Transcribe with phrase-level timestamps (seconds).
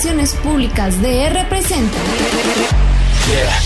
[0.00, 1.98] Relaciones Públicas DR presenta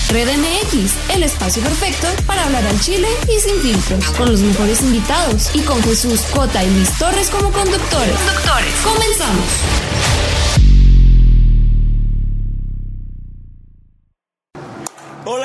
[0.08, 4.82] Red MX, el espacio perfecto para hablar al chile y sin filtros, con los mejores
[4.82, 8.16] invitados y con Jesús Cota y Luis Torres como conductores.
[8.16, 8.74] Conductores.
[8.82, 10.03] Comenzamos.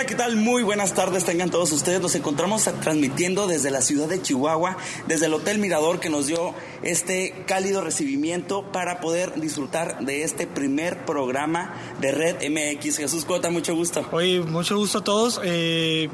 [0.10, 0.38] ¿Qué tal?
[0.38, 2.02] Muy buenas tardes, tengan todos ustedes.
[2.02, 4.76] Nos encontramos transmitiendo desde la ciudad de Chihuahua,
[5.06, 10.48] desde el Hotel Mirador que nos dio este cálido recibimiento para poder disfrutar de este
[10.48, 12.98] primer programa de Red MX.
[12.98, 14.04] Jesús Cota, mucho gusto.
[14.12, 15.40] Oye, mucho gusto a todos.
[15.44, 16.10] Eh,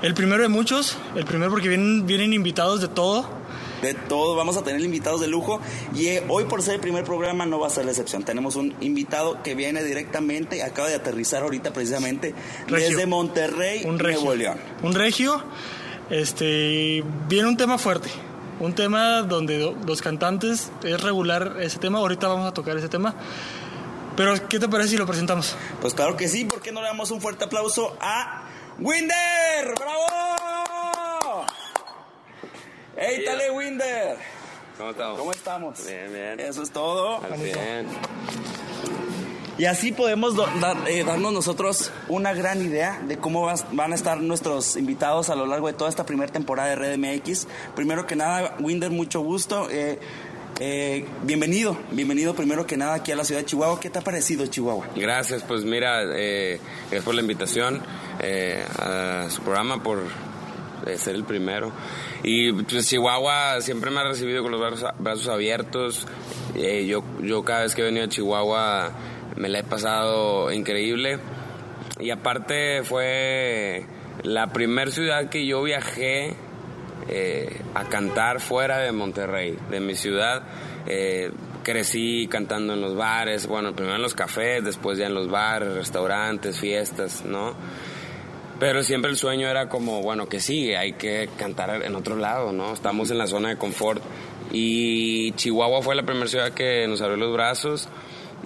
[0.00, 3.28] el primero de muchos, el primero porque vienen, vienen invitados de todo
[3.82, 4.36] de todo.
[4.36, 5.60] Vamos a tener invitados de lujo
[5.94, 8.24] y eh, hoy por ser el primer programa no va a ser la excepción.
[8.24, 12.34] Tenemos un invitado que viene directamente, acaba de aterrizar ahorita precisamente
[12.68, 14.58] desde Monterrey, un regio, Nuevo León.
[14.82, 15.42] Un regio,
[16.10, 18.08] este, viene un tema fuerte.
[18.58, 21.98] Un tema donde los cantantes es regular ese tema.
[21.98, 23.14] Ahorita vamos a tocar ese tema.
[24.16, 25.54] Pero, ¿qué te parece si lo presentamos?
[25.82, 28.44] Pues claro que sí, ¿por qué no le damos un fuerte aplauso a
[28.78, 29.74] Winder?
[29.78, 30.25] ¡Bravo!
[32.96, 34.16] ¡Hey, Tale Winder!
[34.78, 35.18] ¿Cómo estamos?
[35.18, 35.86] ¿Cómo estamos?
[35.86, 36.40] Bien, bien.
[36.40, 37.20] Eso es todo.
[37.42, 37.86] Bien.
[39.58, 43.94] Y así podemos dar- eh, darnos nosotros una gran idea de cómo vas- van a
[43.94, 47.46] estar nuestros invitados a lo largo de toda esta primera temporada de Red MX.
[47.74, 49.68] Primero que nada, Winder, mucho gusto.
[49.70, 49.98] Eh,
[50.60, 53.80] eh, bienvenido, bienvenido primero que nada aquí a la ciudad de Chihuahua.
[53.80, 54.88] ¿Qué te ha parecido Chihuahua?
[54.94, 57.82] Gracias, pues mira, eh, gracias por la invitación
[58.20, 60.00] eh, a su programa, por
[60.86, 61.72] eh, ser el primero.
[62.22, 66.06] Y pues Chihuahua siempre me ha recibido con los brazos, brazos abiertos.
[66.54, 68.90] Eh, yo, yo cada vez que he venido a Chihuahua
[69.36, 71.18] me la he pasado increíble.
[72.00, 73.86] Y aparte fue
[74.22, 76.34] la primera ciudad que yo viajé
[77.08, 80.42] eh, a cantar fuera de Monterrey, de mi ciudad.
[80.86, 81.30] Eh,
[81.62, 85.74] crecí cantando en los bares, bueno, primero en los cafés, después ya en los bares,
[85.74, 87.54] restaurantes, fiestas, ¿no?
[88.58, 92.52] Pero siempre el sueño era como, bueno, que sí, hay que cantar en otro lado,
[92.52, 92.72] ¿no?
[92.72, 94.02] Estamos en la zona de confort.
[94.50, 97.88] Y Chihuahua fue la primera ciudad que nos abrió los brazos.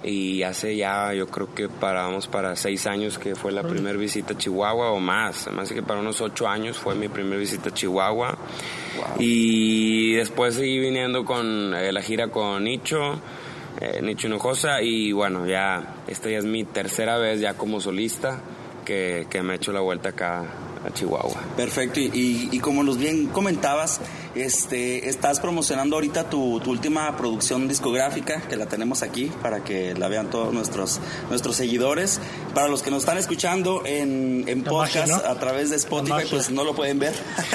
[0.03, 3.97] Y hace ya, yo creo que para, vamos para seis años que fue la primera
[3.97, 5.49] visita a Chihuahua o más.
[5.53, 8.37] Más que para unos ocho años fue mi primera visita a Chihuahua.
[9.17, 13.21] Y después seguí viniendo con eh, la gira con Nicho,
[13.79, 14.81] eh, Nicho Hinojosa.
[14.81, 18.41] Y bueno, ya, esta ya es mi tercera vez ya como solista
[18.91, 20.43] que, me he hecho la vuelta acá
[20.85, 21.39] a Chihuahua.
[21.55, 24.01] Perfecto, y, y- y como nos bien comentabas,
[24.35, 29.93] este, estás promocionando ahorita tu, tu última producción discográfica, que la tenemos aquí para que
[29.95, 30.99] la vean todos nuestros,
[31.29, 32.19] nuestros seguidores.
[32.53, 35.29] Para los que nos están escuchando en, en podcast magia, ¿no?
[35.31, 37.13] a través de Spotify, pues no lo pueden ver.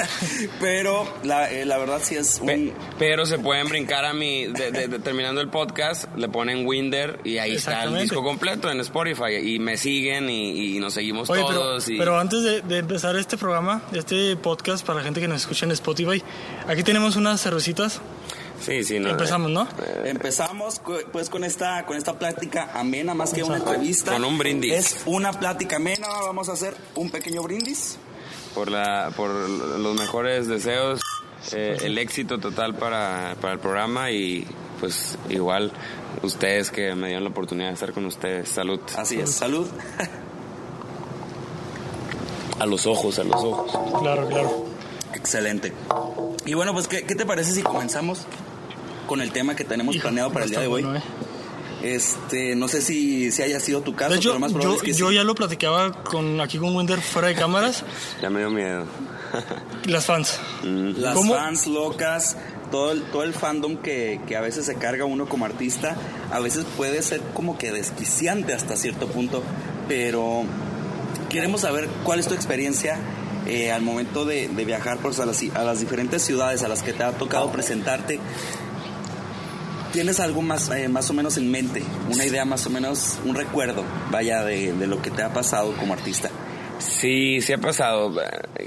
[0.59, 2.47] Pero la, eh, la verdad sí es un...
[2.47, 6.65] Pe- Pero se pueden brincar a mi, de- de- de- terminando el podcast, le ponen
[6.65, 9.35] Winder y ahí está el disco completo en Spotify.
[9.43, 11.87] Y me siguen y, y nos seguimos Oye, pero, todos.
[11.89, 15.41] y- pero antes de, de empezar este programa, este podcast para la gente que nos
[15.41, 16.21] escucha en Spotify,
[16.67, 17.99] aquí tenemos unas cervecitas.
[18.59, 19.67] sí, sí, no, Empezamos, ¿no?
[20.05, 24.13] Empezamos cu- pues con esta con esta plática amena más que una entrevista.
[24.13, 24.73] Con un brindis.
[24.73, 26.07] Es una plática amena.
[26.25, 27.97] Vamos a hacer un pequeño brindis.
[28.55, 30.99] por, la, por los mejores deseos,
[31.53, 34.47] eh, el éxito total para, para el programa y
[34.79, 35.71] pues igual
[36.23, 38.49] ustedes que me dieron la oportunidad de estar con ustedes.
[38.49, 38.79] Salud.
[38.97, 39.31] Así es.
[39.31, 39.67] Salud.
[42.59, 44.01] A los ojos, a los ojos.
[44.01, 44.65] Claro, claro.
[45.17, 45.73] Excelente.
[46.45, 48.25] Y bueno, pues, ¿qué, qué te parece si comenzamos
[49.07, 50.83] con el tema que tenemos Hijo, planeado para el día de hoy?
[50.83, 51.03] bueno, ¿eh?
[51.83, 54.83] Este, no sé si, si haya sido tu caso, hecho, pero más probable yo, es
[54.83, 55.15] que yo sí.
[55.15, 57.83] ya lo platicaba con, aquí con Winder fuera de cámaras.
[58.21, 58.85] Ya me dio miedo.
[59.85, 60.39] Las fans.
[60.63, 61.35] Las ¿Cómo?
[61.35, 62.37] fans locas,
[62.71, 65.95] todo el, todo el fandom que, que a veces se carga uno como artista,
[66.31, 69.43] a veces puede ser como que desquiciante hasta cierto punto,
[69.87, 70.45] pero
[71.29, 72.97] queremos saber cuál es tu experiencia
[73.45, 76.83] eh, al momento de, de viajar pues, a, las, a las diferentes ciudades a las
[76.83, 78.19] que te ha tocado presentarte.
[79.91, 81.81] ¿Tienes algo más, eh, más o menos en mente?
[82.13, 85.73] Una idea más o menos, un recuerdo, vaya, de, de lo que te ha pasado
[85.77, 86.29] como artista.
[86.77, 88.13] Sí, sí ha pasado.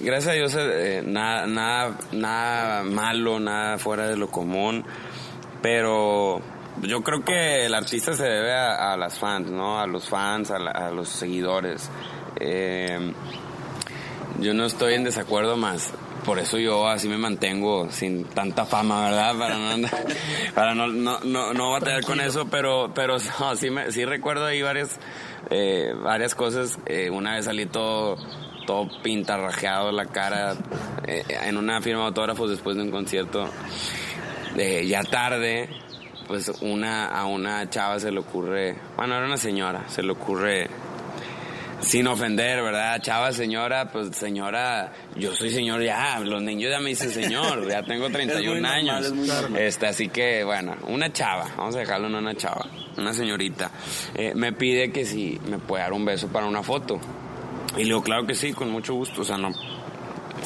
[0.01, 4.85] Gracias a Dios, eh, nada, nada, nada malo, nada fuera de lo común.
[5.63, 6.41] Pero
[6.83, 9.79] yo creo que el artista se debe a, a las fans, ¿no?
[9.79, 11.89] A los fans, a, la- a los seguidores.
[12.41, 13.13] Eh,
[14.41, 15.93] yo no estoy en desacuerdo más.
[16.25, 19.39] Por eso yo así me mantengo sin tanta fama, ¿verdad?
[19.39, 20.07] Para no, andar-
[20.55, 24.45] para no, no, no, no batallar con eso, pero, pero no, sí, me, sí recuerdo
[24.47, 24.99] ahí varias,
[25.51, 26.79] eh, varias cosas.
[26.87, 28.17] Eh, una vez salí todo,
[28.67, 30.55] todo pintarrajeado la cara
[31.07, 33.49] eh, en una firma de autógrafos después de un concierto.
[34.57, 35.71] Eh, ya tarde,
[36.27, 40.69] pues una, a una chava se le ocurre, bueno, era una señora, se le ocurre
[41.81, 43.01] sin ofender, ¿verdad?
[43.01, 47.83] Chava, señora, pues señora, yo soy señor ya, los niños ya me dicen señor, ya
[47.83, 49.13] tengo 31 años.
[49.59, 52.67] este, así que, bueno, una chava, vamos a dejarlo en una chava,
[52.97, 53.71] una señorita,
[54.15, 57.01] eh, me pide que si me puede dar un beso para una foto.
[57.77, 59.53] Y le digo, claro que sí, con mucho gusto, o sea, no,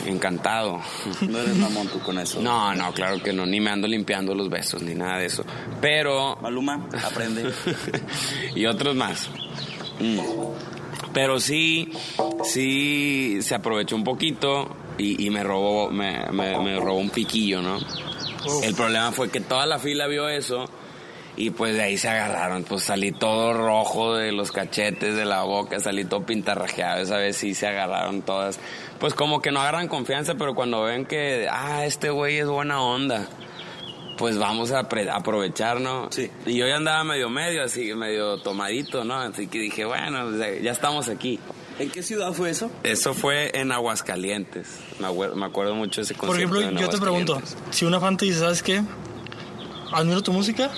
[0.06, 0.81] encantado.
[1.28, 2.40] No eres mamón tú con eso.
[2.40, 5.44] No, no, claro que no, ni me ando limpiando los besos, ni nada de eso.
[5.81, 6.36] Pero...
[6.40, 7.50] Maluma, aprende.
[8.54, 9.31] y otros más.
[10.00, 10.19] Mm.
[11.14, 11.93] Pero sí,
[12.43, 17.78] sí se aprovechó un poquito y, me robó, me, me, robó un piquillo, ¿no?
[18.62, 20.66] El problema fue que toda la fila vio eso
[21.37, 22.64] y pues de ahí se agarraron.
[22.64, 27.00] Pues salí todo rojo de los cachetes, de la boca, salí todo pintarrajeado.
[27.00, 28.58] Esa vez sí se agarraron todas.
[28.99, 32.82] Pues como que no agarran confianza, pero cuando ven que, ah, este güey es buena
[32.82, 33.28] onda
[34.16, 36.08] pues vamos a aprovechar, ¿no?
[36.11, 36.31] Sí.
[36.46, 39.20] Y yo ya andaba medio medio, así, medio tomadito, ¿no?
[39.20, 41.40] Así que dije, bueno, ya estamos aquí.
[41.78, 42.70] ¿En qué ciudad fue eso?
[42.84, 44.78] Eso fue en Aguascalientes.
[45.00, 46.49] Me, acuerdo, mucho de ese concierto.
[46.49, 48.82] Por ejemplo, yo te pregunto, si una fan te dice, ¿sabes qué?
[49.93, 50.70] Admiro tu música,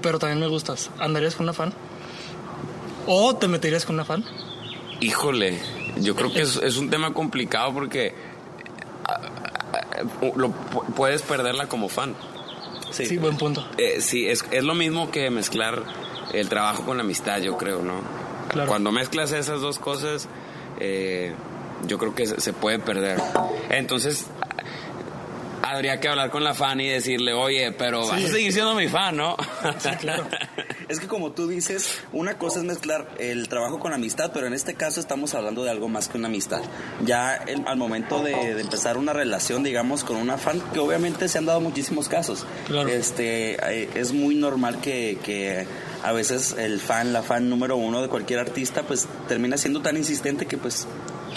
[0.00, 0.90] pero también me gustas.
[0.98, 1.72] ¿Andarías con una fan?
[3.06, 4.24] ¿O te meterías con una fan?
[5.00, 5.58] Híjole,
[5.96, 8.14] yo creo que es, es un tema complicado porque
[9.08, 9.20] ah,
[9.72, 10.50] ah, lo,
[10.94, 12.14] puedes perderla como fan.
[12.92, 13.66] Sí, buen punto.
[13.78, 15.82] Eh, sí, es, es lo mismo que mezclar
[16.32, 18.00] el trabajo con la amistad, yo creo, ¿no?
[18.48, 18.68] Claro.
[18.68, 20.28] Cuando mezclas esas dos cosas,
[20.80, 21.32] eh,
[21.86, 23.20] yo creo que se puede perder.
[23.70, 24.26] Entonces,
[25.62, 28.88] habría que hablar con la fan y decirle, oye, pero vas a seguir siendo mi
[28.88, 29.36] fan, ¿no?
[29.78, 30.26] Sí, claro.
[30.88, 34.46] es que como tú dices, una cosa es mezclar el trabajo con la amistad, pero
[34.46, 36.62] en este caso estamos hablando de algo más que una amistad.
[37.04, 41.46] Ya al momento de, empezar una relación, digamos, con una fan, que obviamente se han
[41.46, 42.46] dado muchísimos casos.
[42.66, 42.88] Claro.
[42.88, 45.66] Este, eh, es muy normal que, que
[46.02, 49.96] a veces el fan, la fan número uno de cualquier artista, pues termina siendo tan
[49.96, 50.86] insistente que pues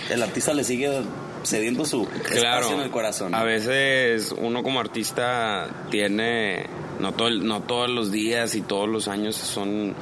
[0.09, 1.01] el artista le sigue
[1.43, 3.35] cediendo su espacio en el corazón.
[3.35, 6.65] A veces uno como artista tiene,
[6.99, 9.95] no, todo, no todos los días y todos los años son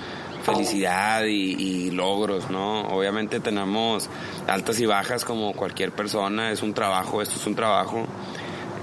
[0.44, 2.88] felicidad y, logros, ¿no?
[2.88, 4.10] Obviamente tenemos
[4.48, 8.08] altas y bajas como cualquier persona, es un trabajo, esto es un trabajo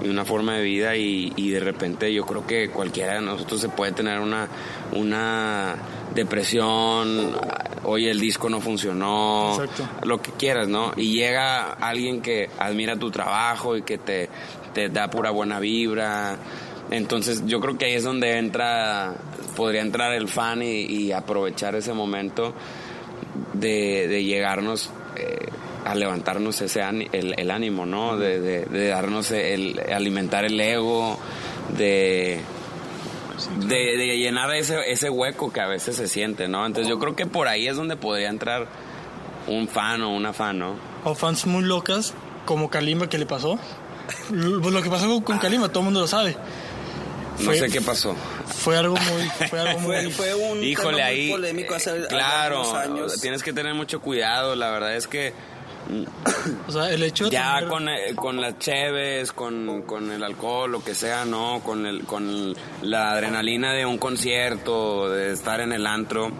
[0.03, 3.59] y una forma de vida y, y, de repente yo creo que cualquiera de nosotros
[3.61, 4.47] se puede tener una,
[4.91, 5.75] una
[6.13, 7.35] depresión,
[7.83, 9.57] oye, el disco no funcionó,
[10.03, 10.91] lo que quieras, ¿no?
[10.97, 14.29] Y llega alguien que admira tu trabajo y que te,
[14.73, 16.37] te da pura buena vibra.
[16.89, 19.15] Entonces yo creo que ahí es donde entra,
[19.55, 22.53] podría entrar el fan y, aprovechar ese momento
[23.53, 25.37] de, llegarnos eh,
[25.87, 28.17] a levantarnos ese el, ánimo, ¿no?
[28.17, 31.17] De, de, darnos el, alimentar el ego,
[31.77, 32.41] de
[33.67, 36.65] de, llenar ese, ese hueco que a veces se siente, ¿no?
[36.65, 38.67] Entonces yo creo que por ahí es donde podría entrar
[39.47, 40.75] un fan o una fan, ¿no?
[41.03, 42.13] O fans muy locas,
[42.45, 43.59] como Kalimba que le pasó.
[44.31, 46.35] Lo que pasó con Kalimba, todo el mundo lo sabe.
[47.39, 48.15] no sé qué pasó.
[48.47, 53.21] Fue algo muy, fue algo muy, fue, un Híjole, ahí, polémico hace claro, años.
[53.21, 54.55] Tienes que tener mucho cuidado.
[54.55, 55.33] La verdad es que
[56.67, 60.83] o sea, el hecho Ya con, eh, con las cheves, con, con, el alcohol, lo
[60.83, 61.61] que sea, ¿no?
[61.63, 66.31] Con, el, con la adrenalina de un concierto, de estar en el antro,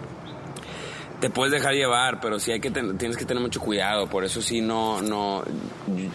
[1.20, 4.06] te puedes dejar llevar, pero sí hay que tienes que tener mucho cuidado.
[4.06, 5.42] Por eso sí, no, no,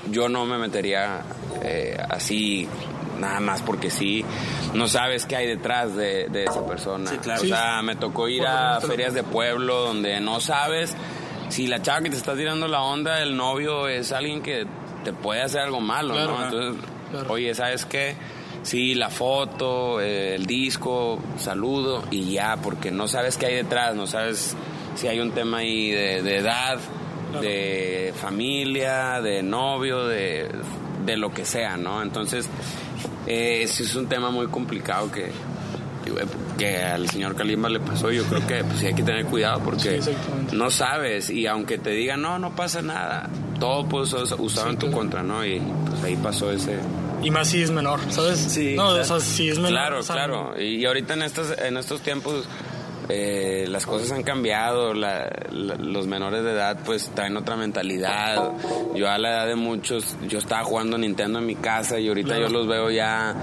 [0.10, 1.22] yo no me metería
[1.62, 2.68] eh, así
[3.20, 4.26] nada más porque sí,
[4.74, 7.12] no sabes qué hay detrás de, esa persona.
[7.22, 7.42] claro.
[7.42, 10.96] O sea, me tocó ir a ferias de pueblo donde no sabes
[11.54, 14.66] si la chava que te está tirando la onda, el novio es alguien que
[15.04, 16.44] te puede hacer algo malo, ¿no?
[16.46, 16.84] Entonces,
[17.30, 18.16] oye, ¿sabes qué?
[18.64, 23.96] Sí, la foto, eh, el disco, saludo y ya, porque no sabes qué hay detrás,
[23.96, 24.56] no sabes
[24.96, 26.80] si hay un tema ahí de, edad,
[27.40, 30.50] de familia, de novio, de,
[31.06, 32.02] de, lo que sea, ¿no?
[32.02, 32.50] Entonces,
[33.28, 35.30] eh, es un tema muy complicado que,
[36.58, 39.62] que al señor Kalimba le pasó, yo creo que pues, sí hay que tener cuidado
[39.64, 40.02] porque
[40.52, 43.30] no sabes y aunque te digan no, no pasa nada,
[43.60, 45.46] todo puede ser usado en tu contra, ¿no?
[45.46, 46.78] Y pues ahí pasó ese...
[47.22, 48.38] Y más si es menor, ¿sabes?
[48.38, 48.76] Sí.
[48.76, 49.72] No, o sea, si es menor.
[49.72, 50.62] Claro, claro.
[50.62, 52.46] Y, ahorita en estos, en estos tiempos
[53.10, 58.52] eh, las cosas han cambiado, los menores de edad pues traen otra mentalidad.
[58.96, 62.40] Yo a la edad de muchos, yo estaba jugando Nintendo en mi casa y ahorita
[62.40, 63.36] yo los veo ya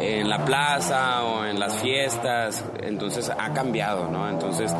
[0.00, 4.28] en la plaza o en las fiestas, entonces ha cambiado, ¿no?
[4.28, 4.72] Entonces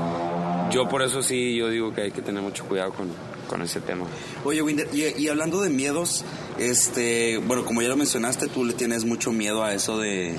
[0.70, 3.08] yo por eso sí, yo digo que hay que tener mucho cuidado con,
[3.48, 4.06] con ese tema.
[4.44, 6.24] Oye, Winder, y, hablando de miedos,
[6.58, 10.34] este, bueno, como ya lo mencionaste, tú le tienes mucho miedo a eso de,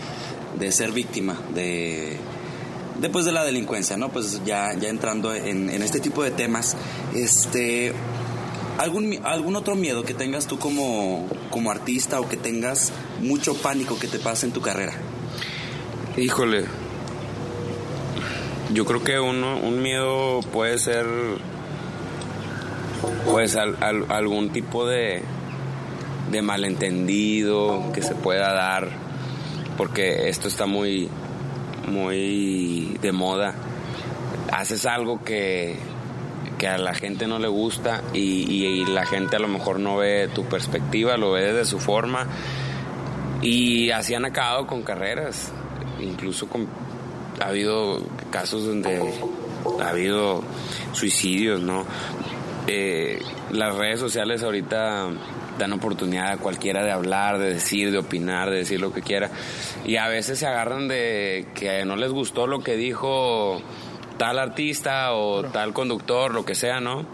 [0.60, 2.18] de ser víctima, de
[3.05, 4.09] después de la delincuencia, ¿no?
[4.09, 6.75] Pues ya, ya entrando en, este tipo de temas,
[7.13, 7.93] este,
[8.79, 14.00] ¿algún, ¿algún otro miedo que tengas tú como, como artista o que tengas mucho pánico
[14.00, 14.93] que te pase en tu carrera?
[16.17, 16.65] Híjole,
[18.74, 21.05] yo creo que uno, un miedo puede ser,
[23.29, 25.21] pues, algún tipo de,
[26.31, 28.89] de malentendido que se pueda dar,
[29.77, 31.07] porque esto está muy,
[31.88, 33.56] muy de moda.
[34.51, 35.77] Haces algo que,
[36.58, 39.98] que a la gente no le gusta y, y, la gente a lo mejor no
[39.98, 42.27] ve tu perspectiva, lo ve de su forma.
[43.42, 45.51] Y así han acabado con carreras,
[46.00, 46.68] incluso con,
[47.42, 48.01] ha habido
[48.32, 49.01] casos donde
[49.82, 50.44] ha habido
[50.94, 51.86] suicidios, ¿no?
[52.67, 55.10] Eh, las redes sociales ahorita
[55.57, 59.29] dan oportunidad a cualquiera de hablar, de decir, de opinar, de decir lo que quiera.
[59.86, 63.62] Y a veces se agarran de que no les gustó lo que dijo
[64.17, 67.05] tal artista o tal conductor, lo que sea, ¿no?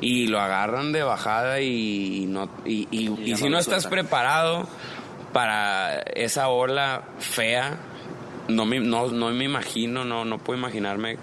[0.00, 4.66] Y lo agarran de bajada y, no, y, y si no estás preparado
[5.32, 7.78] para esa ola fea,
[8.48, 11.16] no me, no, no me imagino, no, no puedo imaginarme.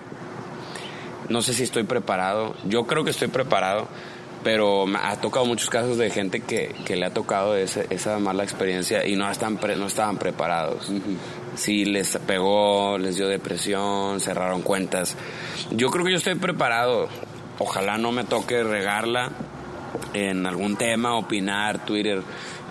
[1.30, 2.56] No sé si estoy preparado.
[2.66, 3.88] Yo creo que estoy preparado
[4.44, 8.44] pero me ha tocado muchos casos de gente que, que le ha tocado esa mala
[8.44, 10.92] experiencia y no, están no estaban preparados.
[11.56, 15.18] Sí, les pegó, les dio depresión, cerraron cuentas.
[15.72, 17.10] Yo creo que yo estoy preparado.
[17.58, 19.32] Ojalá no me toque regarla
[20.14, 22.22] en algún tema, opinar, Twitter,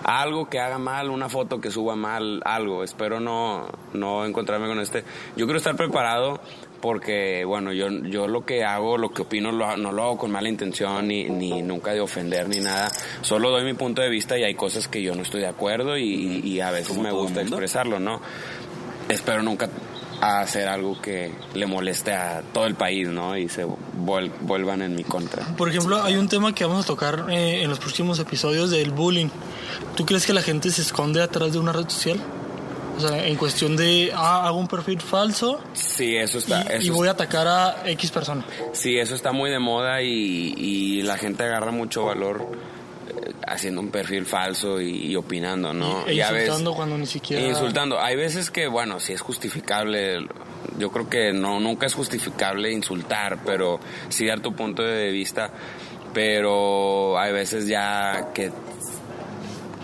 [0.03, 2.83] algo que haga mal, una foto que suba mal, algo.
[2.83, 5.03] Espero no, no encontrarme con este.
[5.35, 6.39] Yo quiero estar preparado
[6.81, 10.49] porque, bueno, yo, yo lo que hago, lo que opino, no lo hago con mala
[10.49, 12.89] intención, ni, ni nunca de ofender, ni nada.
[13.21, 15.97] Solo doy mi punto de vista y hay cosas que yo no estoy de acuerdo
[15.97, 18.21] y, y a veces me gusta expresarlo, ¿no?
[19.09, 19.69] Espero nunca
[20.21, 23.37] hacer algo que le moleste a todo el país, ¿no?
[23.37, 25.45] Y se vuelvan en mi contra.
[25.55, 28.91] Por ejemplo, hay un tema que vamos a tocar eh, en los próximos episodios del
[28.91, 29.29] bullying.
[29.95, 32.19] ¿Tú crees que la gente se esconde atrás de una red social?
[32.97, 35.61] O sea, en cuestión de, ah, hago un perfil falso.
[35.71, 36.65] Sí, eso está.
[36.81, 38.43] Y, voy a atacar a X persona.
[38.73, 42.45] Sí, eso está muy de moda y, la gente agarra mucho valor
[43.47, 46.05] haciendo un perfil falso y, opinando, ¿no?
[46.07, 47.45] E insultando cuando ni siquiera...
[47.45, 47.99] insultando.
[47.99, 50.27] Hay veces que, bueno, sí es justificable.
[50.77, 55.51] Yo creo que no, nunca es justificable insultar, pero sí dar tu punto de vista.
[56.13, 58.51] Pero hay veces ya que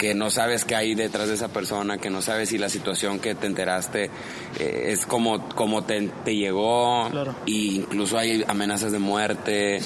[0.06, 3.18] que no sabes qué hay detrás de esa persona, que no sabes si la situación
[3.18, 4.12] que te enteraste
[4.60, 7.10] eh, es como, como te, llegó,
[7.48, 9.82] y incluso hay amenazas de muerte,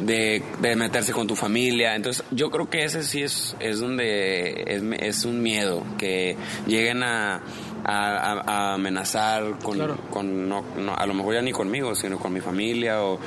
[0.00, 0.42] de...
[0.62, 1.94] De, meterse con tu familia.
[1.94, 6.34] Entonces, yo creo que ese sí es, es donde es, es un miedo, que
[6.66, 7.42] lleguen a,
[7.84, 10.64] a, amenazar con, con no,
[10.96, 13.18] a lo mejor ya ni conmigo, sino con mi familia o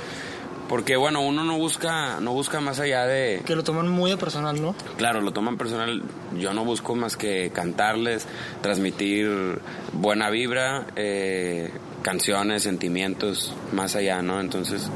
[0.71, 3.41] porque bueno, uno no busca, no busca más allá de...
[3.45, 4.73] Que lo toman muy de personal, ¿no?
[4.95, 6.01] Claro, lo toman personal.
[6.39, 8.25] Yo no busco más que cantarles,
[8.61, 9.59] transmitir
[9.91, 11.73] buena vibra, eh,
[12.03, 14.39] canciones, sentimientos, más allá, ¿no?
[14.39, 14.89] Entonces,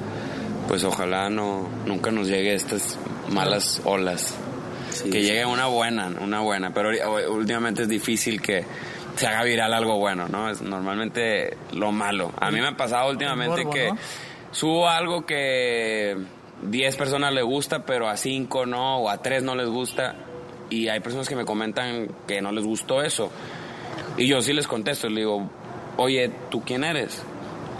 [0.69, 4.33] pues ojalá no, nunca nos llegue estas malas olas.
[5.03, 6.73] que llegue una buena, una buena.
[6.73, 6.91] Pero
[7.33, 8.63] últimamente es difícil que
[9.17, 10.49] se haga viral algo bueno, ¿no?
[10.49, 12.31] Es normalmente lo malo.
[12.39, 13.91] A mí me ha pasado últimamente que
[14.55, 16.15] subo algo que
[16.63, 20.15] 10 personas le gusta, pero a 5 no, o a 3 no les gusta,
[20.69, 23.29] y hay personas que me comentan que no les gustó eso.
[24.17, 25.49] Y yo sí les contesto, les digo,
[25.97, 27.21] oye, ¿tú quién eres?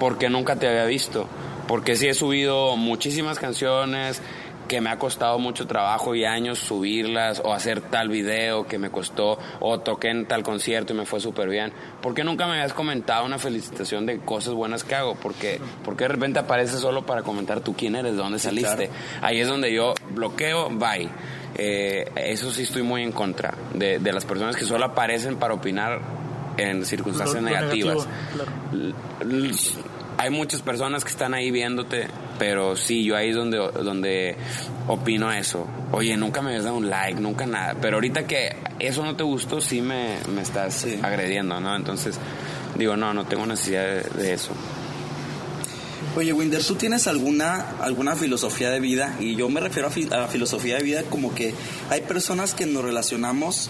[0.01, 1.29] Porque nunca te había visto.
[1.65, 4.22] Porque sí he subido muchísimas canciones,
[4.68, 8.90] que me ha costado mucho trabajo y años subirlas o hacer tal video que me
[8.90, 11.72] costó o toqué en tal concierto y me fue súper bien.
[12.02, 15.16] ¿Por qué nunca me habías comentado una felicitación de cosas buenas que hago?
[15.16, 18.90] Porque, porque de repente apareces solo para comentar tú quién eres, de dónde saliste.
[19.22, 21.10] Ahí es donde yo bloqueo, bye.
[21.58, 25.54] Eh, eso sí estoy muy en contra de, de, las personas que solo aparecen para
[25.54, 26.02] opinar
[26.58, 28.08] en circunstancias negativas
[30.18, 32.08] hay muchas personas que están ahí viéndote,
[32.40, 34.36] pero sí, yo ahí es donde, donde
[34.88, 35.68] opino eso.
[35.92, 37.76] Oye, nunca me habías dado un like, nunca nada.
[37.82, 41.76] Pero ahorita que eso no te gustó, sí me, me estás agrediendo, ¿no?
[41.76, 42.20] Entonces,
[42.76, 44.52] digo, no, no tengo necesidad de, eso.
[46.16, 49.18] Oye, Winder, ¿tú tienes alguna, alguna filosofía de vida?
[49.20, 51.54] Y yo me refiero a, la filosofía de vida como que
[51.90, 53.70] hay personas que nos relacionamos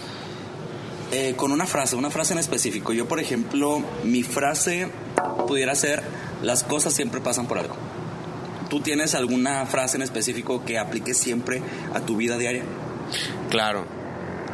[1.12, 2.92] eh, con una frase, una frase en específico.
[2.92, 4.88] Yo, por ejemplo, mi frase
[5.46, 6.02] pudiera ser
[6.42, 7.76] las cosas siempre pasan por algo.
[8.68, 11.62] ¿Tú tienes alguna frase en específico que apliques siempre
[11.94, 12.64] a tu vida diaria?
[13.50, 13.86] Claro.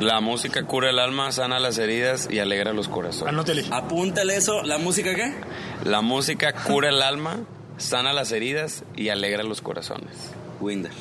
[0.00, 3.32] La música cura el alma, sana las heridas y alegra los corazones.
[3.32, 3.64] Anótele.
[3.70, 4.62] Apúntale eso.
[4.64, 5.32] ¿La música qué?
[5.84, 7.40] La música cura el alma,
[7.78, 10.32] sana las heridas y alegra los corazones.
[10.60, 10.92] Winder.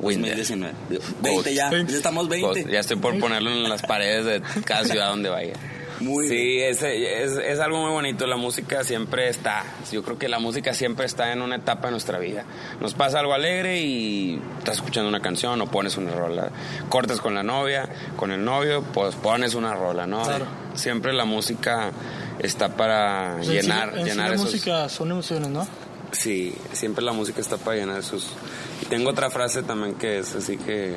[0.00, 0.36] Winder.
[0.36, 0.74] 2019.
[1.22, 1.70] 20 ya.
[1.70, 1.92] Veinte.
[1.92, 2.70] Ya estamos 20.
[2.70, 5.54] Ya estoy por ponerlo en las paredes de cada ciudad donde vaya.
[6.00, 8.26] Muy sí, es, es, es algo muy bonito.
[8.26, 9.64] La música siempre está.
[9.92, 12.44] Yo creo que la música siempre está en una etapa de nuestra vida.
[12.80, 16.50] Nos pasa algo alegre y estás escuchando una canción o pones una rola.
[16.88, 20.22] Cortas con la novia, con el novio, pues pones una rola, ¿no?
[20.22, 20.46] Claro.
[20.74, 21.90] Siempre la música
[22.38, 24.46] está para O sea, en sí- llenar, en sí llenar la esos.
[24.46, 25.66] música son emociones, ¿no?
[26.12, 28.26] Sí, siempre la música está para llenar esos.
[28.82, 30.96] Y tengo otra frase también que es así que.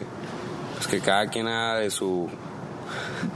[0.75, 2.27] Pues que cada quien haga de su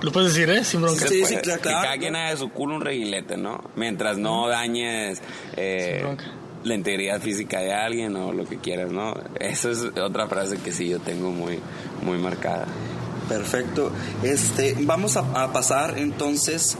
[0.02, 0.64] Lo puedes decir, ¿eh?
[0.64, 1.08] Sin bronca.
[1.08, 1.42] Sí, sí, puede.
[1.42, 3.64] claro, Que cada quien haga de su culo un reguilete, ¿no?
[3.76, 5.22] Mientras no dañes
[5.56, 6.06] eh,
[6.64, 9.14] la integridad física de alguien o lo que quieras, ¿no?
[9.40, 11.60] Esa es otra frase que sí yo tengo muy,
[12.04, 12.68] muy marcada.
[13.30, 13.92] Perfecto.
[14.24, 16.78] Este, vamos a, a pasar entonces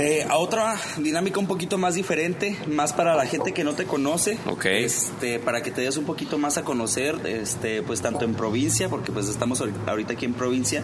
[0.00, 3.84] eh, a otra dinámica un poquito más diferente, más para la gente que no te
[3.84, 4.38] conoce.
[4.46, 4.66] Ok.
[4.66, 8.88] Este, para que te des un poquito más a conocer, este, pues tanto en provincia,
[8.88, 10.82] porque pues estamos ahori- ahorita aquí en provincia,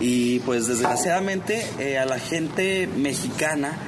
[0.00, 3.78] y pues desgraciadamente eh, a la gente mexicana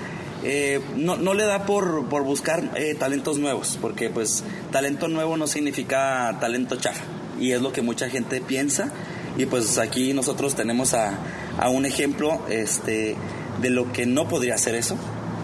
[0.45, 5.37] eh, no, no le da por, por buscar eh, talentos nuevos, porque pues talento nuevo
[5.37, 7.03] no significa talento chafa,
[7.41, 8.93] y es lo que mucha gente piensa,
[9.37, 11.19] y pues aquí nosotros tenemos a,
[11.59, 13.17] a un ejemplo este,
[13.61, 14.97] de lo que no podría ser eso.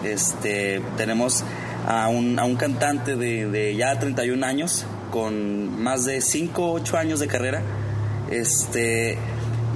[0.04, 1.44] Este, tenemos
[1.86, 6.96] a un, a un cantante de, de ya 31 años, con más de 5 8
[6.96, 7.62] años de carrera.
[8.30, 9.18] Este,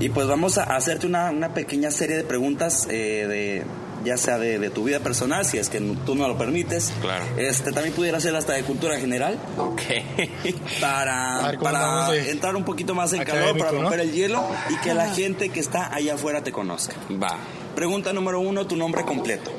[0.00, 3.64] y pues vamos a hacerte una, una pequeña serie de preguntas, eh, de,
[4.04, 6.92] ya sea de, de tu vida personal, si es que tú no lo permites.
[7.00, 7.24] Claro.
[7.36, 9.80] Este, también pudiera ser hasta de cultura general, Ok.
[10.80, 13.82] Para, ver, ¿cómo para entrar un poquito más en calor, para ¿no?
[13.82, 16.94] romper el hielo y que la gente que está allá afuera te conozca.
[17.10, 17.38] Va.
[17.74, 19.50] Pregunta número uno, tu nombre completo.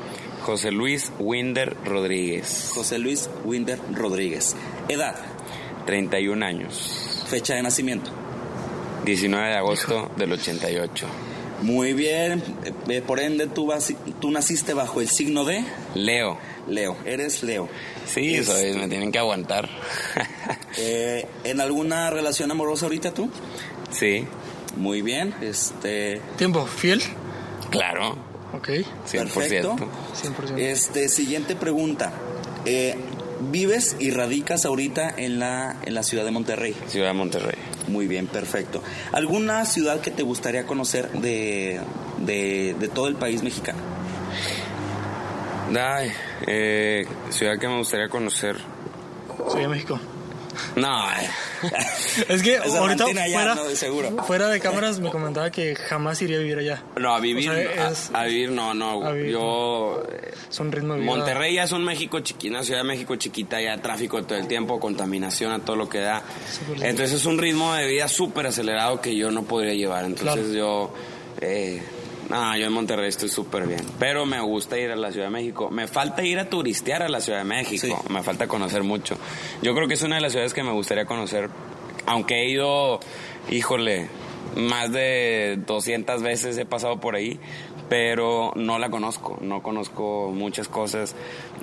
[0.42, 2.70] José Luis Winder Rodríguez.
[2.74, 4.54] José Luis Winder Rodríguez.
[4.88, 5.16] Edad,
[5.86, 7.24] 31 años.
[7.28, 8.10] fecha de nacimiento.
[9.04, 11.06] 19 de agosto del 88.
[11.62, 12.42] Muy bien,
[12.88, 15.64] eh, por ende tú, vas, tú naciste bajo el signo de
[15.94, 16.38] Leo.
[16.68, 17.68] Leo, eres Leo.
[18.06, 19.68] Sí, Es- soy, me tienen que aguantar.
[20.78, 23.30] Eh, ¿En alguna relación amorosa ahorita tú?
[23.90, 24.26] sí,
[24.76, 27.02] Muy bien, este, Tiempo, fiel.
[27.76, 28.16] Claro.
[28.52, 28.68] Ok.
[28.68, 28.84] 100%.
[29.34, 29.76] perfecto.
[29.76, 30.58] 100%.
[30.58, 32.12] Este, siguiente pregunta.
[32.64, 32.96] Eh,
[33.38, 36.74] ¿Vives y radicas ahorita en la, en la ciudad de Monterrey?
[36.86, 37.58] Ciudad de Monterrey.
[37.88, 38.82] Muy bien, perfecto.
[39.12, 41.80] ¿Alguna ciudad que te gustaría conocer de,
[42.18, 43.78] de, de todo el país mexicano?
[45.78, 46.12] Ay,
[46.46, 48.56] eh, ciudad que me gustaría conocer.
[49.50, 49.98] Soy de México.
[50.76, 51.30] No, eh,
[52.28, 54.24] Es que Esa ahorita fuera, seguro.
[54.24, 56.82] fuera de cámaras me comentaba que jamás iría a vivir allá.
[56.96, 59.12] no, a vivir, O sea, es- a, a vivir no, no.
[59.12, 60.02] vivir, yo,
[60.50, 61.10] Es un ritmo de vida.
[61.10, 64.46] Monterrey ya es un México chiquito, una ciudad de México chiquita, ya tráfico todo el
[64.48, 66.22] tiempo, contaminación a todo lo que da.
[66.80, 70.04] Entonces es un ritmo de vida súper acelerado que yo no podría llevar.
[70.04, 70.52] Entonces Claro.
[70.52, 70.94] yo,
[71.40, 71.82] eh,
[72.28, 73.84] no, yo en Monterrey estoy súper bien.
[73.98, 75.70] Pero me gusta ir a la Ciudad de México.
[75.70, 77.86] Me falta ir a turistear a la Ciudad de México.
[77.86, 78.12] Sí.
[78.12, 79.16] Me falta conocer mucho.
[79.62, 81.50] Yo creo que es una de las ciudades que me gustaría conocer.
[82.06, 83.00] Aunque he ido,
[83.50, 84.08] híjole,
[84.56, 87.38] más de 200 veces he pasado por ahí,
[87.88, 89.38] pero no la conozco.
[89.40, 91.14] No conozco muchas cosas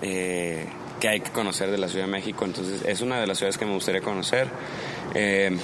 [0.02, 0.65] eh,
[1.02, 2.45] que hay que conocer de la Ciudad de México.
[2.45, 4.47] Entonces es una de las ciudades que me gustaría conocer.
[5.13, 5.58] Eh,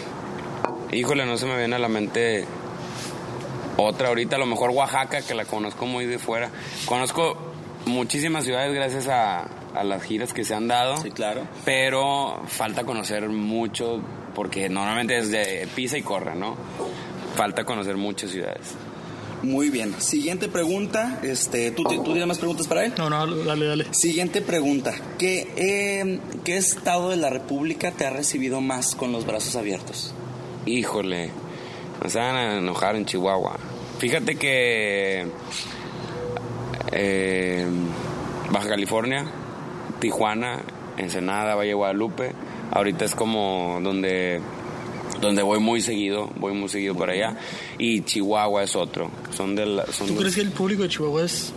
[0.92, 2.46] híjole, no se me viene a la mente
[3.82, 6.50] otra ahorita, a lo mejor Oaxaca, que la conozco muy de fuera.
[6.86, 7.38] Conozco
[7.86, 10.98] muchísimas ciudades gracias a, a las giras que se han dado.
[10.98, 11.48] Sí, claro.
[11.65, 14.02] Pero falta conocer mucho,
[14.36, 16.56] porque normalmente es de pisa y corre, ¿no?
[17.36, 18.76] Falta conocer muchas ciudades.
[19.42, 19.96] Muy bien.
[20.00, 21.20] Siguiente pregunta.
[21.24, 22.94] Este, ¿tú, ¿Tú tienes más preguntas para él?
[22.98, 23.86] No, no, dale, dale.
[23.92, 24.94] Siguiente pregunta.
[25.18, 30.13] ¿Qué, eh, ¿Qué estado de la República te ha recibido más con los brazos abiertos?
[30.65, 31.32] Híjole,
[32.04, 33.58] me se van a enojar en Chihuahua.
[34.00, 35.28] Fíjate que
[36.92, 37.68] eh,
[38.52, 39.26] Baja California,
[40.00, 40.62] Tijuana,
[40.98, 42.34] Ensenada, Valle de Guadalupe,
[42.72, 44.42] ahorita es como donde
[45.22, 47.36] donde voy muy seguido, voy muy seguido para allá
[47.78, 49.12] y Chihuahua es otro.
[49.36, 51.52] Son de la, son ¿Tú de- crees que el público de Chihuahua es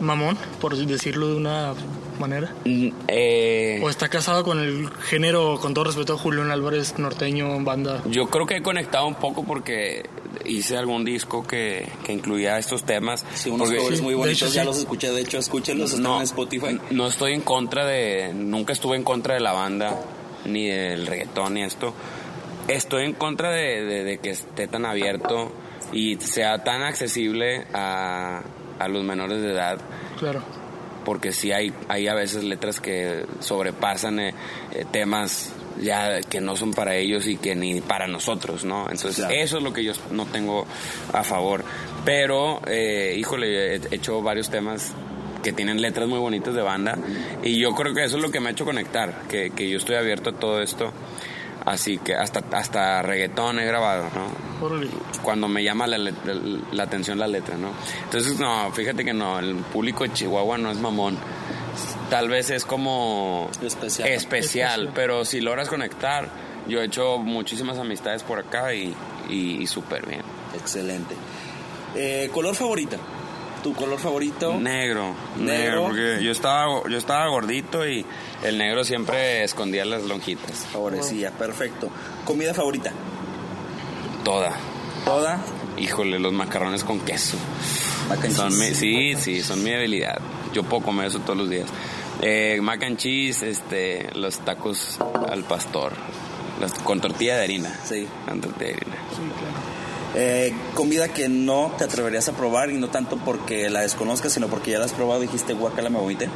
[0.00, 1.74] mamón, por decirlo de una
[2.18, 2.52] manera?
[2.64, 7.62] Mm, eh, ¿O está casado con el género, con todo respeto a Julián Álvarez, norteño,
[7.62, 8.02] banda?
[8.10, 10.02] Yo creo que he conectado un poco porque
[10.44, 13.24] hice algún disco que, que incluía estos temas.
[13.34, 14.42] Sí, unos Porque- covers muy bonitos.
[14.42, 14.66] hecho, ya sí.
[14.66, 15.10] los escuché.
[15.12, 15.92] De hecho, escúchenlos.
[15.92, 16.80] Están en Spotify.
[16.90, 18.32] No estoy en contra de.
[18.34, 19.98] Nunca estuve en contra de la banda,
[20.44, 21.94] ni del reggaetón, ni esto.
[22.68, 25.52] Estoy en contra de, de- de que esté tan abierto
[25.92, 28.42] y sea tan accesible a,
[28.78, 29.78] a los menores de edad.
[30.18, 30.42] Claro.
[31.04, 34.34] Porque sí hay, hay a veces letras que sobrepasan eh,
[34.72, 38.88] eh, temas ya que no son para ellos y que ni para nosotros, ¿no?
[38.90, 40.66] Entonces eso es lo que yo no tengo
[41.12, 41.64] a favor.
[42.04, 44.92] Pero, eh, híjole, he hecho varios temas
[45.42, 46.98] que tienen letras muy bonitas de banda
[47.42, 49.78] y yo creo que eso es lo que me ha hecho conectar, que, que yo
[49.78, 50.92] estoy abierto a todo esto.
[51.64, 54.58] Así que hasta, hasta reggaetón he grabado, ¿no?
[55.22, 57.72] Cuando me llama la, la, atención la letra, ¿no?
[58.04, 61.18] Entonces, no, fíjate que no, el público de Chihuahua no es mamón.
[62.10, 66.28] Tal vez es como especial, especial, pero si logras conectar,
[66.66, 68.94] yo he hecho muchísimas amistades por acá y,
[69.28, 70.22] y, súper bien.
[70.54, 71.14] Excelente.
[71.94, 72.96] Eh, ¿Color favorita?
[73.62, 74.54] ¿Tu color favorito?
[74.54, 78.06] Negro, negro, porque yo estaba, yo estaba gordito y
[78.44, 80.66] el negro siempre escondía las lonjitas.
[80.72, 81.90] Favorecía, perfecto.
[82.24, 82.92] ¿Comida favorita?
[84.24, 84.52] Toda.
[85.04, 85.40] ¿Toda?
[85.76, 87.36] Híjole, los macarrones con queso.
[88.34, 88.76] Son cheese.
[88.78, 90.18] sí, sí, son mi debilidad.
[90.52, 91.68] Yo puedo comer eso todos los días.
[92.20, 94.98] Eh, mac and cheese, este, los tacos
[95.30, 95.92] al pastor.
[96.84, 97.80] con tortilla de harina.
[97.84, 98.06] Sí.
[98.26, 98.96] Con tortilla de harina.
[99.10, 99.78] Sí, claro.
[100.14, 104.48] Eh, comida que no te atreverías a probar y no tanto porque la desconozcas, sino
[104.48, 106.28] porque ya la has probado y dijiste, guacala, me vomité.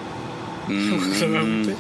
[0.68, 1.70] Mm,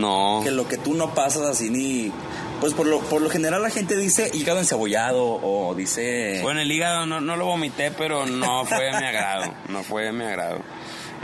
[0.00, 0.40] no.
[0.44, 2.12] Que lo que tú no pasas así ni...
[2.60, 6.40] Pues por lo, por lo general la gente dice hígado encebollado o dice...
[6.42, 9.54] Bueno, el hígado no, no lo vomité, pero no fue de mi agrado.
[9.68, 10.58] No fue de mi agrado.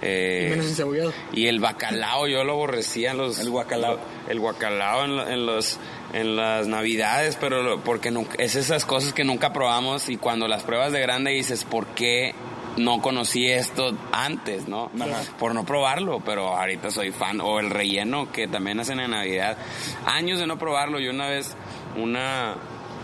[0.00, 1.12] Eh, Y menos encebollado.
[1.32, 3.38] y el bacalao, yo lo aborrecía en los...
[3.40, 3.98] El guacalao.
[4.28, 5.78] El guacalao en, lo- en los
[6.12, 10.46] en las navidades, pero lo- porque nunca, es esas cosas que nunca probamos y cuando
[10.46, 12.32] las pruebas de grande dices, ¿por qué
[12.76, 14.90] no conocí esto antes, no?
[14.98, 15.22] Ajá.
[15.38, 17.40] Por no probarlo, pero ahorita soy fan.
[17.40, 19.56] O el relleno que también hacen en Navidad.
[20.06, 20.98] Años de no probarlo.
[20.98, 21.56] Yo una vez,
[21.96, 22.56] una...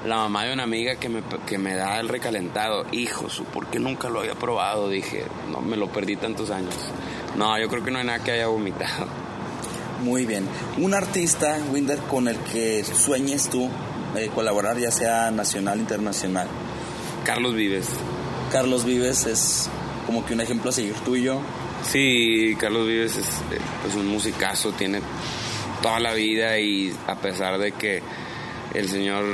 [0.06, 3.78] La mamá de una amiga que me, que me da el recalentado, hijos, ¿por qué
[3.78, 4.88] nunca lo había probado?
[4.88, 6.74] Dije, no, me lo perdí tantos años.
[7.36, 9.06] No, yo creo que no hay nada que haya vomitado.
[10.02, 10.48] Muy bien.
[10.78, 13.68] Un artista, Winder, con el que sueñes tú
[14.16, 16.48] eh, colaborar, ya sea nacional, internacional.
[17.24, 17.90] Carlos Vives.
[18.50, 19.70] Carlos Vives es
[20.06, 21.40] como que un ejemplo a seguir tuyo.
[21.88, 25.00] Sí, Carlos Vives es, eh, pues, un musicazo, tiene
[25.82, 28.02] toda la vida y a pesar de que
[28.74, 29.24] el señor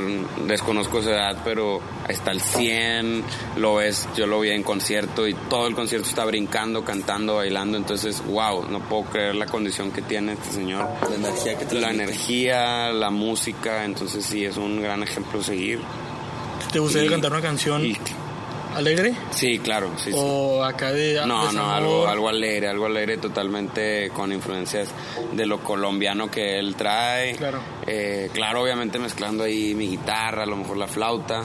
[0.47, 3.23] desconozco su edad, pero está al 100,
[3.57, 7.77] lo ves, yo lo vi en concierto y todo el concierto está brincando, cantando, bailando,
[7.77, 10.89] entonces, wow, no puedo creer la condición que tiene este señor.
[11.11, 15.43] La energía que te La energía, la música, entonces sí, es un gran ejemplo a
[15.43, 15.81] seguir.
[16.73, 17.97] ¿Te gustaría Y- cantar una canción y-
[18.77, 19.15] alegre?
[19.31, 20.19] sí, claro, sí, sí.
[20.19, 24.89] ¿O acá de No, no, algo, algo alegre, algo alegre totalmente con influencias
[25.33, 27.35] de lo colombiano que él trae.
[27.37, 27.61] Claro.
[27.87, 31.43] Eh, claro, obviamente mezclando ahí mi guitarra, a lo mejor la flauta,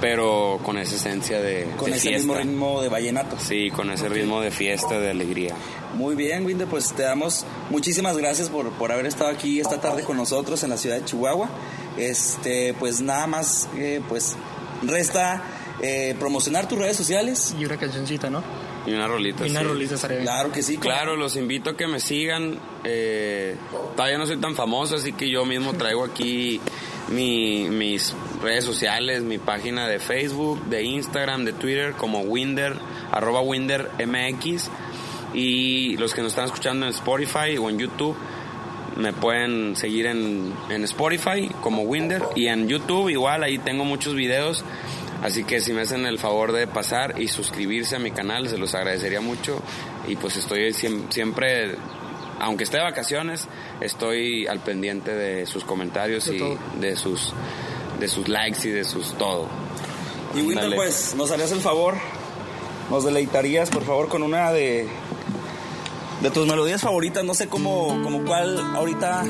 [0.00, 2.18] pero con esa esencia de, Con de ese fiesta.
[2.26, 3.36] mismo ritmo de vallenato.
[3.38, 5.54] Sí, con ese ritmo de fiesta, de alegría.
[5.94, 10.02] Muy bien, Winder, pues te damos muchísimas gracias por, por haber estado aquí esta tarde
[10.04, 11.48] con nosotros en la ciudad de Chihuahua.
[11.96, 14.36] Este, pues nada más, eh, pues
[14.82, 15.42] resta
[15.82, 17.54] eh, promocionar tus redes sociales.
[17.58, 18.42] Y una cancioncita, ¿no?
[18.86, 19.46] Y una rolita.
[19.46, 19.66] y una sí.
[19.66, 20.26] rolita estaría bien.
[20.26, 20.78] Claro que sí.
[20.78, 22.58] Claro, los invito a que me sigan.
[22.84, 23.56] Eh,
[23.96, 26.60] todavía no soy tan famoso, así que yo mismo traigo aquí
[27.08, 32.74] mi- mis redes sociales, mi página de Facebook, de Instagram, de Twitter, como Winder,
[33.12, 34.70] arroba Winder MX.
[35.34, 38.16] Y los que nos están escuchando en Spotify o en YouTube,
[38.96, 44.14] me pueden seguir en, en Spotify como Winder y en YouTube igual, ahí tengo muchos
[44.14, 44.64] videos.
[45.22, 48.56] Así que si me hacen el favor de pasar y suscribirse a mi canal, se
[48.56, 49.60] los agradecería mucho.
[50.06, 51.74] Y pues estoy siem- siempre,
[52.40, 53.48] aunque esté de vacaciones,
[53.80, 56.58] estoy al pendiente de sus comentarios De y todo.
[56.80, 57.32] de sus,
[57.98, 59.48] de sus likes y de sus todo.
[60.34, 60.76] Y Winder, Dale.
[60.76, 61.94] pues nos harías el favor,
[62.90, 64.86] nos deleitarías por favor con una de,
[66.22, 69.24] de tus melodías favoritas, no sé cómo, como cuál ahorita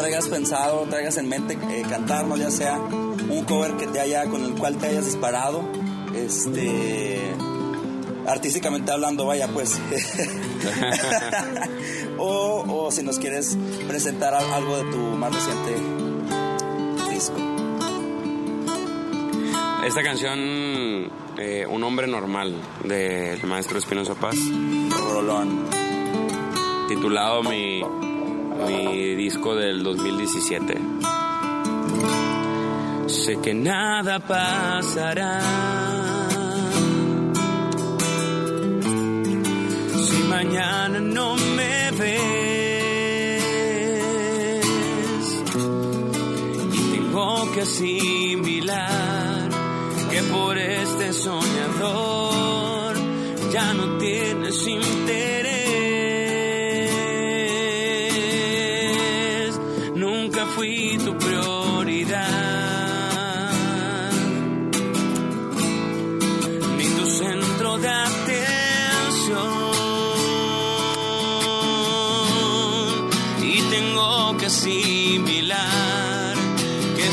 [0.00, 4.42] traigas pensado, traigas en mente eh, cantarnos, ya sea un cover que te haya, con
[4.44, 5.62] el cual te hayas disparado,
[6.14, 7.20] este,
[8.26, 9.78] artísticamente hablando, vaya pues.
[12.18, 13.56] o, o si nos quieres
[13.88, 15.74] presentar al- algo de tu más reciente
[17.10, 17.36] disco.
[19.86, 20.38] Esta canción,
[21.38, 24.36] eh, Un hombre normal, del maestro Espinosa Paz.
[25.12, 25.64] Rolón.
[26.88, 27.82] titulado mi,
[28.66, 30.74] mi disco del 2017.
[33.06, 35.40] Sé que nada pasará
[40.06, 42.24] si mañana no me ves
[46.72, 49.50] y tengo que asimilar
[50.10, 52.94] que por este soñador
[53.52, 55.39] ya no tienes interés.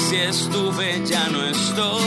[0.08, 2.07] Si estuve ya no estoy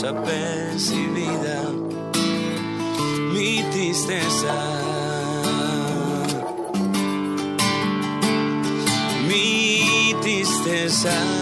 [0.00, 1.60] desapercibida
[3.34, 4.56] mi tristeza.
[9.28, 11.39] Mi tristeza.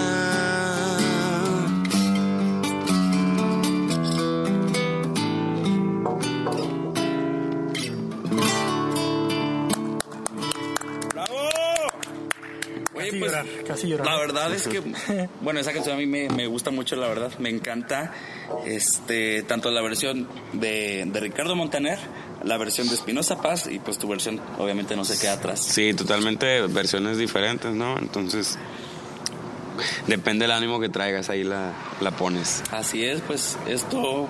[14.68, 18.12] Que, bueno, esa canción a mí me, me gusta mucho, la verdad, me encanta.
[18.64, 21.98] Este, tanto la versión de, de Ricardo Montaner,
[22.44, 25.60] la versión de Espinosa Paz y pues tu versión, obviamente, no se queda atrás.
[25.64, 27.98] Sí, totalmente versiones diferentes, ¿no?
[27.98, 28.58] Entonces,
[30.06, 32.62] depende del ánimo que traigas, ahí la, la pones.
[32.70, 34.28] Así es, pues esto.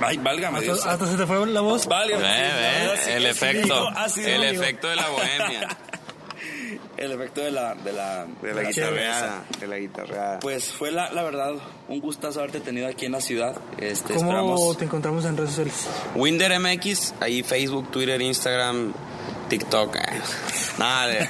[0.00, 0.78] Ay, válgame Dios.
[0.78, 1.86] Hasta, hasta se te fue la voz.
[1.86, 5.68] Válgame verdad, sí el efecto, el efecto de la bohemia,
[6.98, 7.74] El efecto de la.
[7.76, 10.40] De la, de la guitarreada, de la guitarreada.
[10.40, 11.52] Pues fue la, la verdad
[11.88, 13.56] un gustazo haberte tenido aquí en la ciudad.
[13.78, 14.76] Este, ¿Cómo esperamos.
[14.78, 15.88] te encontramos en redes sociales?
[16.16, 18.92] Winder MX, ahí Facebook, Twitter, Instagram,
[19.48, 19.96] TikTok.
[19.96, 20.00] eh.
[20.78, 21.28] Nada, de-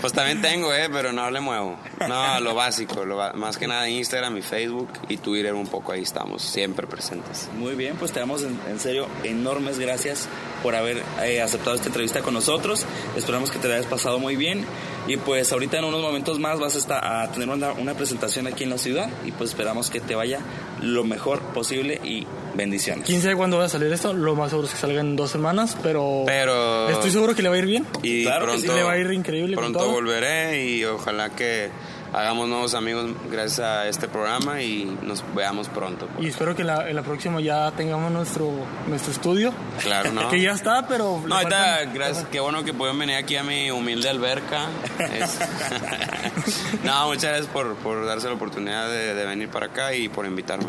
[0.00, 1.78] pues también tengo, eh, pero no le muevo.
[2.08, 6.02] No, lo básico, lo más que nada Instagram y Facebook y Twitter un poco ahí
[6.02, 7.48] estamos, siempre presentes.
[7.56, 10.28] Muy bien, pues te damos en, en serio enormes gracias
[10.62, 12.84] por haber eh, aceptado esta entrevista con nosotros.
[13.16, 14.66] Esperamos que te la hayas pasado muy bien.
[15.08, 18.46] Y pues ahorita en unos momentos más vas a, estar, a tener una, una presentación
[18.46, 20.38] aquí en la ciudad y pues esperamos que te vaya
[20.80, 23.04] lo mejor posible y bendiciones.
[23.06, 24.12] ¿Quién sabe cuándo va a salir esto?
[24.12, 26.22] Lo más seguro es que salga en dos semanas, pero...
[26.26, 27.86] Pero- Estoy seguro que le va a ir bien.
[28.02, 29.90] Y Claro que sí, pronto le va a ir increíble con Pronto todo.
[29.92, 31.70] volveré y ojalá que
[32.12, 36.08] hagamos nuevos amigos gracias a este programa y nos veamos pronto.
[36.20, 38.50] Y espero que en la, en la próxima ya tengamos nuestro,
[38.86, 39.54] nuestro estudio.
[39.82, 40.28] Claro, ¿no?
[40.30, 41.22] Que ya está, pero...
[41.26, 41.36] No,
[41.94, 44.66] gracias, qué bueno que pudieron venir aquí a mi humilde alberca.
[44.98, 45.38] Es-
[46.84, 50.26] no, muchas gracias por, por darse la oportunidad de, de venir para acá y por
[50.26, 50.66] invitarme.